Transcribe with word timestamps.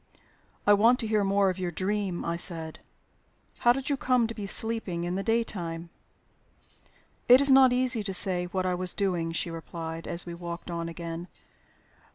"I 0.65 0.73
want 0.73 0.97
to 1.01 1.07
hear 1.07 1.23
more 1.23 1.51
of 1.51 1.59
your 1.59 1.69
dream," 1.69 2.25
I 2.25 2.35
said. 2.35 2.79
"How 3.59 3.71
did 3.71 3.87
you 3.87 3.95
come 3.95 4.25
to 4.25 4.33
be 4.33 4.47
sleeping 4.47 5.03
in 5.03 5.13
the 5.13 5.21
daytime?" 5.21 5.91
"It 7.29 7.39
is 7.39 7.51
not 7.51 7.71
easy 7.71 8.03
to 8.05 8.13
say 8.15 8.45
what 8.45 8.65
I 8.65 8.73
was 8.73 8.95
doing," 8.95 9.31
she 9.31 9.51
replied, 9.51 10.07
as 10.07 10.25
we 10.25 10.33
walked 10.33 10.71
on 10.71 10.89
again. 10.89 11.27